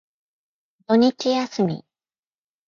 [0.87, 1.85] 土日休み。